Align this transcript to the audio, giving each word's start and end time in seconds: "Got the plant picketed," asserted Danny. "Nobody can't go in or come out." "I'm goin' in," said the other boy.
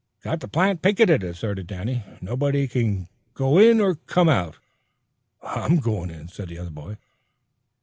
"Got 0.23 0.39
the 0.39 0.47
plant 0.47 0.81
picketed," 0.81 1.23
asserted 1.23 1.67
Danny. 1.67 2.01
"Nobody 2.21 2.67
can't 2.67 3.07
go 3.35 3.59
in 3.59 3.79
or 3.79 3.93
come 3.93 4.29
out." 4.29 4.57
"I'm 5.43 5.77
goin' 5.77 6.09
in," 6.09 6.27
said 6.27 6.49
the 6.49 6.57
other 6.57 6.71
boy. 6.71 6.97